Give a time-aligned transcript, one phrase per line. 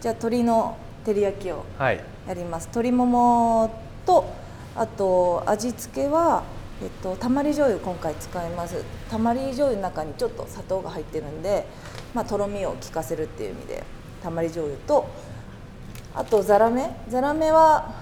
[0.00, 2.00] じゃあ鶏の照り焼きをはい。
[2.26, 2.64] やります。
[2.68, 3.70] 鶏もも
[4.06, 4.24] と
[4.74, 6.42] あと味付けは、
[6.82, 8.82] えっと、たまり醤油今回使います。
[9.10, 11.66] たまり醤油の中にちょっと砂糖が入ってるんで、
[12.14, 13.82] まあ、とろみを効かせるっていう意味で
[14.22, 15.08] たまり醤油と
[16.14, 17.94] あとざらめざらめは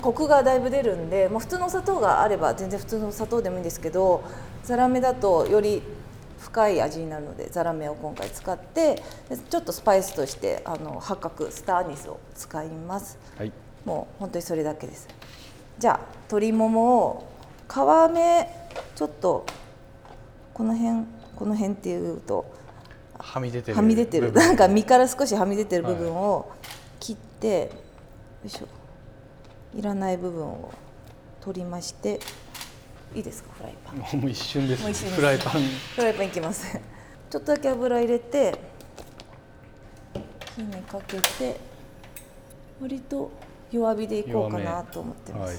[0.00, 4.24] コクがだいぶ出るんで、まあ、普通の砂糖があれば全然普通の砂糖でもいいんですけど
[4.64, 5.82] ざらめだとより
[6.42, 8.96] 深い味になるのでざらめを今回使って
[9.28, 13.18] でちょっとスパイスとしてあの八角スターアニスを使います。
[13.38, 13.52] はい。
[13.84, 15.08] もう本当にそれだけです。
[15.78, 17.32] じゃあ鶏ももを
[17.68, 17.76] 皮
[18.12, 18.48] 目
[18.94, 19.46] ちょっと
[20.52, 21.06] この辺
[21.36, 22.52] この辺っていうと
[23.18, 23.76] はみ出てる。
[23.76, 24.32] はみ出てる。
[24.32, 26.50] なんか身から少しはみ出てる部分を
[26.98, 27.70] 切って、
[28.42, 28.66] よいしょ。
[29.78, 30.72] いらない部分を
[31.40, 32.20] 取りまして
[33.14, 34.20] いいですかフライパン？
[34.20, 35.14] もう一瞬です瞬です。
[35.14, 35.62] フライパン。
[35.96, 36.78] フライパンいきます。
[37.30, 38.54] ちょっとだけ油入れて
[40.56, 41.56] 火にかけて
[42.80, 43.30] 割と
[43.70, 45.58] 弱火でいこうかなと思ってます、はい。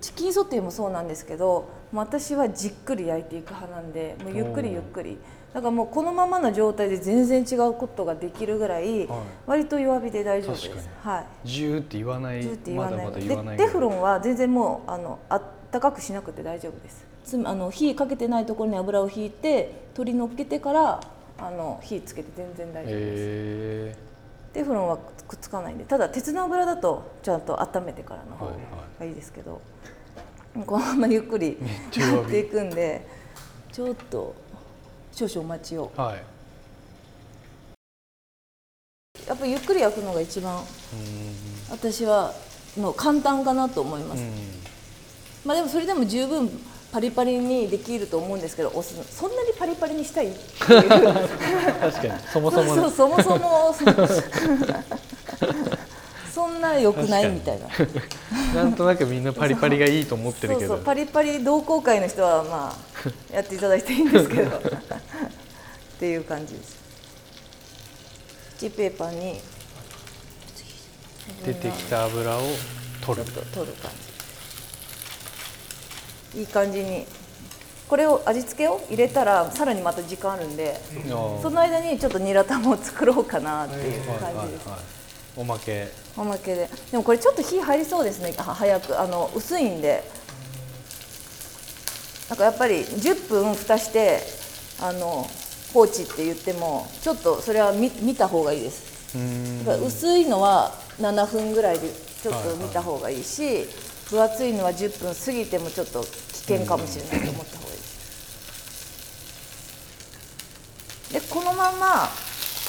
[0.00, 5.18] チキンソテーもそうなんですけど私はじっくり焼いていく派なんでもうゆっくりゆっくり
[5.52, 9.18] だからもうこのままの状態で全然違うことができるぐらい、はい。
[9.46, 10.88] 割と弱火で大丈夫です。
[11.02, 11.26] はい。
[11.44, 12.96] ジューって言わないジューって言わない。
[12.96, 17.12] まだまだで言わないテフロンは全然もうあのあったかくしなくて大丈夫です。
[17.24, 21.00] つあの火かけてないところに油を引いて鶏乗っけてから
[21.38, 23.96] あの火つけて全然大丈夫です、え
[24.52, 28.60] テフロンはくっつかないんでただ鉄の油だとちゃんと温めてからの方はいは
[29.00, 29.62] がいいですけど、
[30.66, 31.56] このままゆっくり
[31.96, 33.06] やっていくんで
[33.72, 34.34] ちょっと
[35.14, 35.90] 少々お待ちを。
[35.96, 36.22] ー、はい。
[39.26, 40.62] やっぱゆっくり焼くのが一番う
[41.70, 42.34] 私は
[42.76, 44.22] の簡単かなと思います、
[45.44, 46.50] まあでもそれでも十分
[46.90, 50.28] パリパリにできると思うんですけどそんなにパリパリにしたい？
[50.28, 50.38] って
[50.74, 52.12] いう確かに。
[52.32, 53.74] そもそもそうそもそも。
[56.34, 57.30] そんな良くない？
[57.30, 57.68] みたいな。
[58.54, 60.68] なんとなくみんなパリパリがいいと思ってるけど。
[60.68, 62.91] そうそうパリパリ同好会の人はまあ
[63.32, 64.56] やっていただいていいんですけど。
[64.58, 64.60] っ
[65.98, 66.76] ていう感じです。
[68.58, 69.40] ティッチペーパーに。
[71.46, 72.40] 出てきた油を
[73.00, 73.24] 取る。
[73.24, 73.90] 取る感
[76.32, 76.40] じ。
[76.40, 77.06] いい感じに。
[77.88, 80.80] これを味付けを入れたらさらにまた時間あるんで
[81.42, 84.48] その間にちょっとニラ玉を作ろうかなっていう感じです、はいはいはい、
[85.36, 85.88] おまけ。
[86.16, 86.70] おまけで。
[86.90, 88.32] でもこれちょっと火入りそうですね。
[88.36, 90.02] は早くあの薄いんで
[92.32, 94.20] なんかやっぱり10分蓋して
[94.80, 95.26] あの
[95.74, 98.90] 放置って言ってもちょっとそれは見見た方がいいです。
[99.86, 101.90] 薄いのは7分ぐらいで
[102.22, 103.66] ちょっと見た方がいいし、
[104.08, 106.08] 分厚いのは10分過ぎてもちょっと危
[106.54, 107.76] 険かもしれないと思った方がいい。
[107.76, 107.82] で
[111.10, 112.08] すでこのまま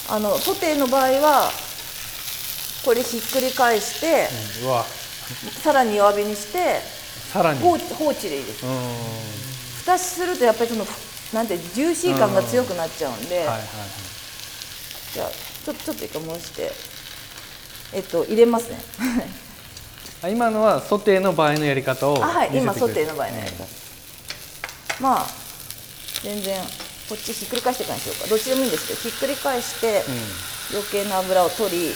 [0.10, 1.50] あのソテーの場合は
[2.84, 4.28] これひっくり返して、
[4.66, 4.84] うわ。
[5.64, 6.82] さらに弱火にして
[7.32, 7.62] さらに。
[7.62, 7.88] 放置
[8.28, 8.66] でいいです
[9.86, 10.86] 蓋するとやっぱりその
[11.34, 13.46] なんてジューシー感が強くなっちゃうんで、
[15.14, 15.30] じゃあ
[15.66, 16.72] ちょちょっと一回戻して。
[17.96, 18.80] えっと入れますね。
[20.24, 23.66] あ今のはソテーの場合のやり方をあはい今ソテーの場合のやり方。
[25.00, 25.28] まあ
[26.24, 26.60] 全然
[27.08, 28.28] こっちひっくり返してからにしようか。
[28.28, 30.04] どっちでもいいんですけどひっくり返して
[30.72, 31.88] 余計な油を取り。
[31.88, 31.96] はい。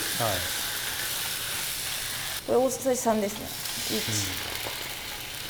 [2.45, 3.47] これ大さじ3ですね。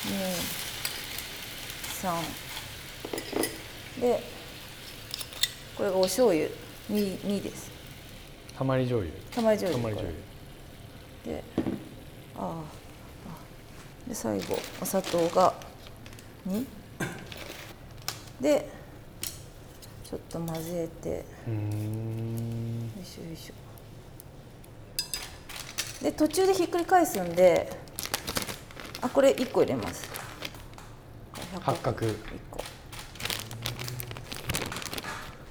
[0.07, 0.66] 1、2、
[2.01, 2.21] 3
[4.01, 4.23] で
[5.75, 6.47] これがお醤油。
[6.91, 7.69] 2, 2です。
[8.57, 9.13] たまり醤油。
[9.29, 9.95] たまり醤油。
[9.95, 10.23] たまり醤
[11.25, 11.25] 油。
[11.25, 11.43] で
[12.37, 12.63] あああ
[14.07, 15.53] で最後お砂糖が
[16.47, 16.65] 2
[18.39, 18.69] で
[20.09, 21.09] ちょっと混ぜて。
[21.09, 21.15] よ
[23.01, 23.53] いしょよいしょ。
[26.03, 27.69] で途中でひっくり返すんで
[29.01, 30.07] あこれ1個入れます
[31.61, 32.05] 八角。
[32.05, 32.15] 1
[32.51, 32.59] 個。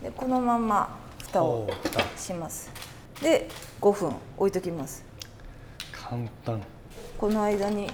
[0.02, 1.68] でこのまま蓋を
[2.16, 2.70] します。
[3.22, 3.48] で
[3.80, 5.04] 5分置いときます。
[5.92, 6.62] 簡単。
[7.18, 7.90] この間に、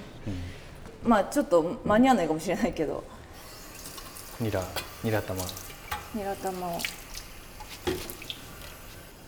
[1.03, 3.03] まあちょっと間に合わないかもしれないけど。
[4.39, 4.63] ニラ
[5.03, 5.41] ニラ玉。
[6.13, 6.79] ニラ玉を。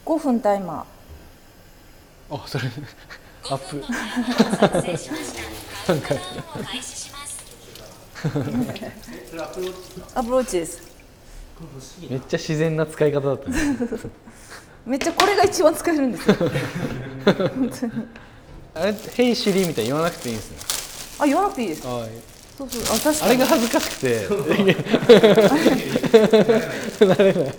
[0.05, 0.85] 5分タイマ
[2.29, 2.65] あそれ。
[3.49, 3.83] アップ。
[4.57, 5.09] 撮影し
[10.15, 10.81] アプローチです
[12.09, 13.57] めっちゃ自然な使い方だったね。
[14.85, 16.35] めっちゃこれが一番使えるんですよ。
[18.75, 20.57] あれ「ヘイシリ」みたいに言わなくていいんですね。
[21.19, 21.87] あ言わなくていいです。
[21.87, 22.09] はい。
[22.57, 22.83] そうそう。
[22.83, 23.21] あ確かに。
[23.21, 24.27] あれが恥ずかしくて。
[27.05, 27.55] なれない。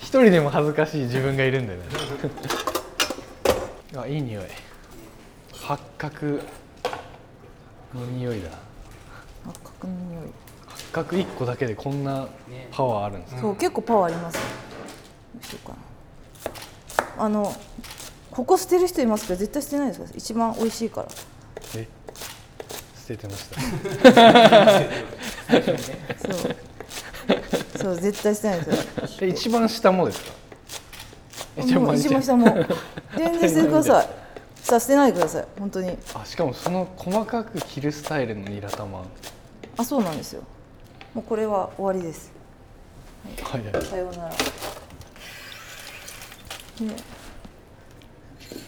[0.00, 1.84] 一人でも恥ずかしい自分がいるんだよね。
[3.96, 4.44] あいい匂い。
[5.52, 6.40] 八角
[7.94, 8.65] の匂いだ
[9.46, 10.32] 八角の匂い。
[10.66, 12.28] 八角1個だけでこんな
[12.70, 13.40] パワーあるんですね。
[13.40, 14.38] そう結構パワーあります。
[14.38, 14.42] ね
[15.34, 15.74] どうしようか
[17.18, 17.24] な。
[17.24, 17.54] あの
[18.30, 20.06] ここ捨てる人いますけど絶対捨てないですか？
[20.06, 21.08] ら一番美味しいから。
[21.76, 21.88] え？
[23.06, 23.60] 捨ててました。
[26.18, 26.56] そう。
[27.78, 28.82] そう絶対捨てないですよ。
[29.22, 30.32] え一番下もですか？
[31.62, 32.44] 一番下も。
[33.16, 34.08] 全然捨ててください
[34.66, 35.96] さあ捨てないでください本当に。
[36.12, 39.04] あしかもその細かく切るスタイルのニラ玉。
[39.76, 40.42] あそうなんですよ。
[41.14, 42.32] もうこれは終わりです。
[43.44, 43.62] はい。
[43.62, 44.30] はいさようなら。
[44.30, 44.36] で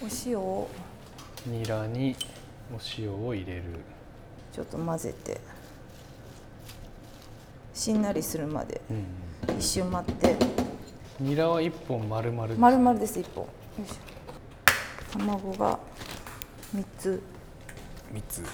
[0.01, 0.69] お塩を。
[1.45, 2.15] ニラに
[2.73, 3.65] お塩を入れる。
[4.53, 5.41] ちょっと混ぜて。
[7.75, 8.81] しんなりするまで。
[8.89, 9.59] うん。
[9.59, 10.37] 一瞬待って。
[11.19, 12.61] ニラは1本丸々です。
[12.61, 13.49] 丸々です一本。
[15.11, 15.79] 卵が
[16.75, 17.23] 三つ。
[18.13, 18.39] 3つ。
[18.41, 18.45] よ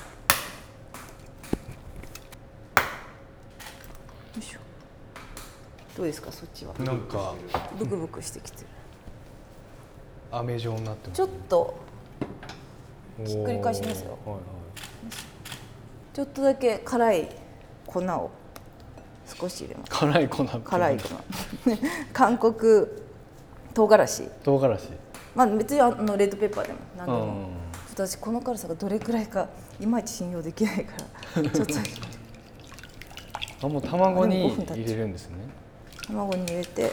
[4.38, 4.60] いしょ。
[5.96, 6.74] どうですかそっちは？
[6.78, 7.34] なんか。
[7.76, 8.66] ブクブクしてきてる。
[10.30, 11.76] 飴状になってますちょっと。
[13.24, 14.18] ひひっくり返しますよ。
[14.24, 14.44] はいはい
[16.12, 17.28] ちょっとだけ辛い
[17.86, 18.30] 粉を。
[19.26, 19.90] 少し入れます。
[19.90, 21.08] 辛い粉辛い粉。
[22.12, 22.86] 韓国
[23.72, 24.30] 唐辛子。
[24.44, 24.88] 唐辛子。
[25.34, 27.28] まあ別にあのレッドペッパーでも何でも、う
[27.60, 27.63] ん
[27.94, 29.48] 私この辛さがどれくらいか
[29.78, 30.94] いまいち信用できないか
[31.36, 31.74] らちょっと。
[33.62, 34.78] あもう卵にでも5分経っちゃう。
[34.78, 35.36] 入れるんですね。
[36.08, 36.92] 卵に入れて。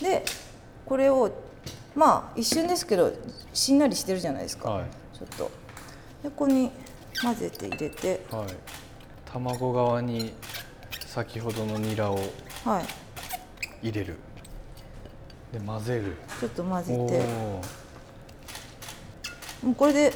[0.00, 0.24] で
[0.86, 1.32] これを
[1.96, 3.12] まあ一瞬ですけど
[3.52, 4.86] しんなりしてるじゃないですか、はい。
[5.18, 5.50] ちょっと。
[6.22, 6.70] でここに
[7.20, 8.24] 混ぜて入れて。
[8.30, 8.46] はい。
[9.24, 10.32] 卵側に
[11.06, 12.20] 先ほどのニラを
[12.64, 12.84] はい。
[13.82, 14.16] 入れる
[15.52, 16.16] で混ぜる。
[16.38, 17.20] ちょっと混ぜおて。
[19.62, 20.12] おもうこれで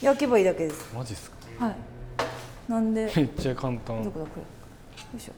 [0.00, 0.94] 焼けばいいだけです。
[0.94, 1.36] マジっすか？
[1.66, 1.76] はい。
[2.68, 3.12] なんで。
[3.16, 4.02] めっちゃ簡単。
[4.04, 4.42] どこだこれ。
[4.42, 4.46] よ
[5.16, 5.32] いしょ。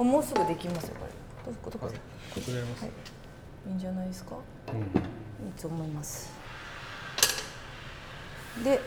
[0.00, 1.52] あもうすぐできますよこれ。
[1.52, 1.94] どこどこはい。
[1.94, 2.00] こ
[2.34, 2.82] こでやります。
[2.82, 2.92] はい。
[3.68, 4.36] いいんじゃないですか？
[4.68, 4.78] うん。
[4.78, 4.82] い
[5.48, 6.32] いと思います。
[8.64, 8.80] で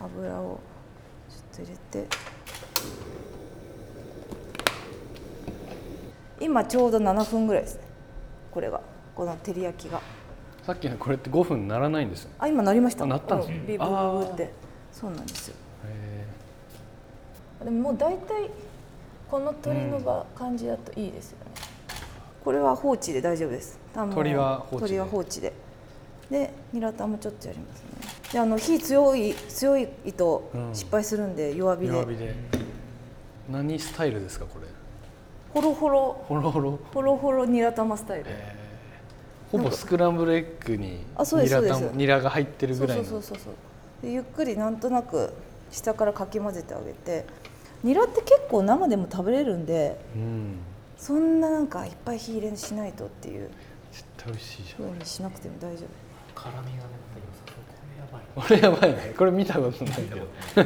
[0.00, 0.60] 油を
[1.28, 2.08] ちょっと入れて
[6.42, 7.82] 今ちょうど7分ぐらいですね。
[8.50, 8.80] これが。
[9.14, 10.00] この照り焼きが。
[10.62, 12.30] さっきのこれって5分ならないんですよ。
[12.38, 13.04] あ今なりました。
[13.04, 14.52] あ鳴ったんですねうビブブブブって。
[14.92, 15.54] そうなんですよ。
[15.86, 18.50] へでももう大体
[19.30, 21.52] この鶏のば感じだといいですよね、
[22.44, 23.78] これは放置で大丈夫です。
[23.94, 24.94] あの鶏は放置で。
[24.94, 25.52] 鶏は放置で。
[26.30, 27.88] でニラ玉ちょっとやりますね。
[28.32, 30.74] であの火強い強いとうん。
[30.74, 32.34] 失敗するんで弱火で、弱火で。
[33.50, 34.66] 何スタイルですかこれ？
[35.52, 36.24] ホロホロ。
[36.28, 36.78] ホロホロ。
[36.94, 38.26] ホロホロニラ玉スタイル、
[39.50, 41.88] ほぼスクランブルエッグにあそうでニラすそうです。
[41.88, 43.04] 玉ニラが入ってるぐらいの。
[43.04, 43.54] そうそうそうそう
[44.02, 45.32] でゆっくりなんとなく
[45.70, 47.26] 下からかき混ぜてあげて。
[47.84, 50.58] ニラって結構生でも食べれるんでうん。
[50.96, 53.50] そんななんかいっぱい火入れしないとっていう。
[53.90, 55.82] 絶対美味しいじふうにしなくても大丈
[56.34, 58.90] 辛みがねやっぱり良さそうこれやばい。
[58.90, 59.14] ゃんこれやばいね。
[59.18, 60.62] これ見たことないけど夫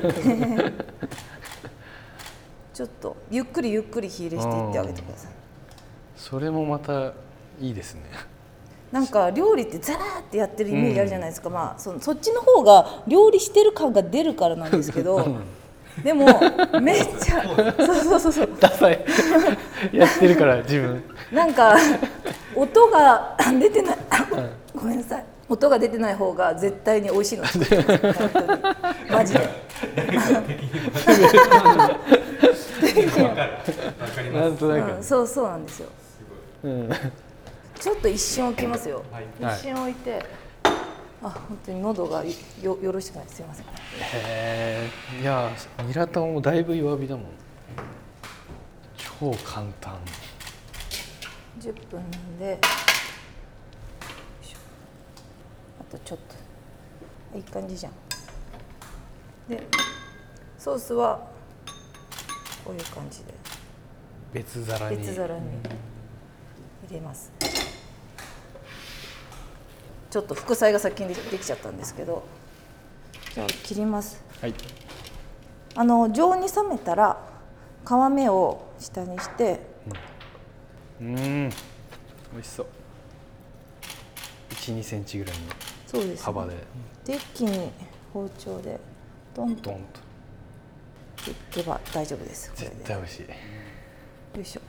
[2.76, 5.30] ちょっとゆっくりゆっくり火入れしていってあげてください。
[6.14, 7.14] それもまた
[7.58, 8.02] いいですね。
[8.92, 15.26] なんか料理ってザーってやってるイメージあるじゃないですか、まあそのそっちの方が料理してる感が出るからなんですけど。
[16.04, 16.26] でも
[16.82, 17.42] めっちゃ
[17.78, 18.50] そうそうそうそう。
[18.60, 19.02] ダサい。
[19.92, 21.02] やってるから自分。
[21.32, 21.74] なんか
[22.54, 23.98] 音が出てない。
[24.74, 25.24] ごめんなさい。
[25.48, 27.44] 音が出てない方が絶対に美味しいの
[29.10, 29.40] マジで
[34.32, 34.92] なんとなく。
[34.92, 35.88] うん、そうそうなんですよ。
[36.64, 36.90] うん
[37.78, 39.26] ちょっと一瞬置きますよ、はい。
[39.38, 40.24] 一瞬置いて
[41.22, 42.24] あ本当に喉が
[42.62, 43.24] よよろしくない。
[43.28, 43.66] すいません。
[43.66, 43.70] へ
[44.14, 44.88] え
[45.20, 45.50] いや
[45.82, 47.26] ニラ玉もだいぶ弱火だもん。
[48.96, 49.94] 超簡単。
[51.60, 52.58] 10分なんで
[55.80, 56.46] あとちょっと。
[57.36, 57.92] いい感じじゃん。
[59.48, 59.66] で
[60.58, 61.35] ソースは
[62.66, 63.32] こういう感じで。
[64.32, 64.96] 別皿に。
[64.96, 65.40] 別皿に
[66.88, 67.30] 入れます。
[70.10, 72.22] ちょっと副菜が先にでできちゃったんですけど
[73.34, 74.22] じゃあ切ります。
[74.40, 74.54] はい。
[75.74, 77.18] あの常温に冷めたら
[77.86, 79.60] 皮目を下にして
[81.00, 81.14] うん。
[82.34, 82.66] 美味しそう。
[84.50, 86.56] 12センチぐらいの幅で。
[87.04, 87.70] で一気に
[88.12, 88.80] 包丁で
[89.34, 89.70] ドンと。
[89.70, 90.05] ドンと
[91.30, 92.52] いけば大丈夫です。
[92.54, 93.22] 絶対美味しい。
[93.22, 94.60] よいしょ。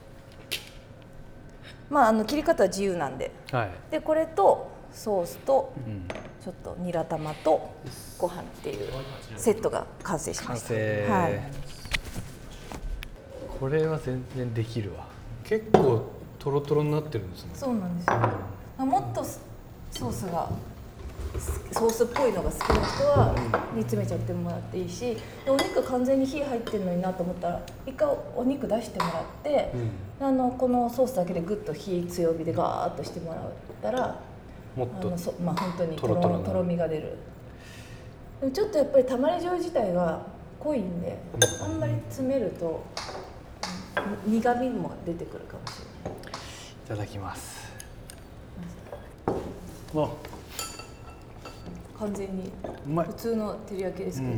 [1.89, 3.31] まああの切り方は自由なんで。
[3.51, 6.07] はい、でこれとソースとうん、
[6.43, 7.69] ちょっとニラ玉と
[8.17, 8.89] ご飯っていう
[9.35, 10.67] セットが完成しました。
[10.69, 11.41] 完成、はい。
[13.59, 15.07] これは全然できるわ。
[15.43, 17.51] 結構トロトロになってるんですね。
[17.53, 18.85] そうなんですよ。
[18.85, 20.49] もっとソースが
[21.71, 23.35] ソースっぽいのが好きな人は
[23.75, 25.15] 煮詰めちゃってもらっていいし
[25.45, 29.71] でお肉完全に火入ってるのになと思ったら一回お肉出してもらって、
[30.19, 34.19] あのこのソースだけでぐっと火強火でガーッとしてもらったら
[34.75, 36.45] もっとあのそまあ本当にとろトロトロな。
[36.45, 37.17] とろみが出る。
[38.39, 40.21] でもちょっとやっぱり玉ね醤油自体が
[40.59, 41.17] 濃いんで、
[41.63, 42.83] あんまり詰めると
[44.25, 46.17] うん苦みも出てくるかもしれない。
[46.85, 47.67] いただきます。
[49.93, 50.09] わ
[51.99, 52.51] 完全に
[52.85, 54.31] 普通の照り焼きですけど、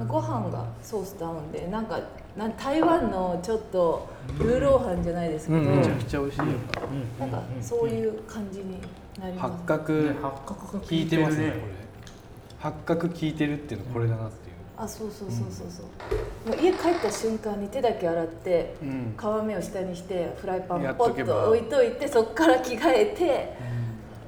[0.00, 0.06] うん。
[0.06, 1.98] ご飯がソースと合うんでなんか
[2.36, 4.06] なん台湾のちょっと
[4.38, 6.46] ルーローハンじゃないですけど、めちゃくちゃ美味しいよ、
[7.18, 8.78] なんかそういう感じに
[9.18, 9.52] なります。
[9.52, 9.94] 八角。
[10.20, 11.50] 八角が効いてますね。
[11.50, 11.62] これ。
[12.58, 19.14] 八角効いてるっていうのこれだなっていう、あそうそうそうそうそう、もう家帰った瞬間に手だけ洗ってうん。
[19.16, 23.56] 皮目を下にしてフライパンポッと置いといてそこから着替えて、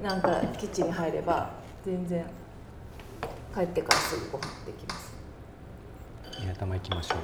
[0.01, 1.49] なんかキッチンに入れば
[1.85, 2.25] 全然
[3.53, 5.13] 帰ってからすぐご飯できます。
[6.39, 7.17] ニラ玉いきましょう。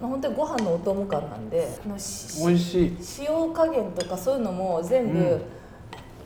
[0.00, 2.96] まあ、本当にご飯のお供感なんであのし美味しい。
[3.28, 5.42] 塩加減とかそういうのも全部、うん。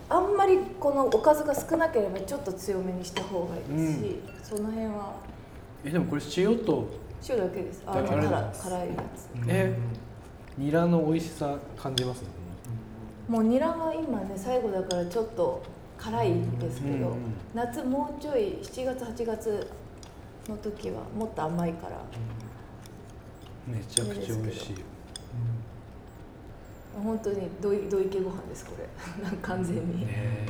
[0.09, 5.17] あんまりこのおかずが少なければちょっと強めにした方がいいですし、その辺は。
[5.85, 6.87] えでもこれ塩と
[7.29, 7.83] 塩だけです。
[7.87, 9.29] あ辛いやつ。
[9.49, 9.77] え
[10.57, 12.23] ニラの美味しさ感じます？
[12.23, 12.29] ね
[13.29, 15.63] もうニラは今ね最後だからちょっと
[15.99, 17.19] 辛いですけど、うんうん。
[17.55, 19.71] 夏もうちょい7月8月
[20.49, 22.01] の時はもっと甘いから、
[23.67, 24.77] めちゃくちゃ美味しい
[26.95, 28.89] 本当にどいどいけご飯ですこれ。
[29.43, 30.47] 完全に、ね